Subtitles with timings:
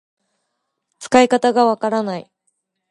[0.97, 2.31] 使い方がわからない